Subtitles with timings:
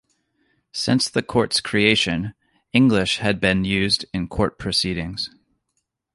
[0.71, 2.33] Since the courts' creation,
[2.73, 5.29] English had been used in court proceedings.